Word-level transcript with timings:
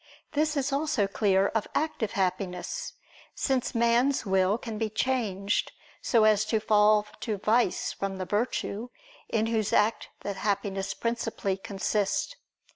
This 0.31 0.57
is 0.57 0.73
also 0.73 1.05
clear 1.05 1.49
of 1.49 1.67
active 1.75 2.13
happiness: 2.13 2.93
since 3.35 3.75
man's 3.75 4.25
will 4.25 4.57
can 4.57 4.79
be 4.79 4.89
changed 4.89 5.73
so 6.01 6.23
as 6.23 6.43
to 6.45 6.59
fall 6.59 7.05
to 7.19 7.37
vice 7.37 7.93
from 7.93 8.17
the 8.17 8.25
virtue, 8.25 8.89
in 9.29 9.45
whose 9.45 9.71
act 9.71 10.09
that 10.21 10.37
happiness 10.37 10.95
principally 10.95 11.55
consists. 11.55 12.35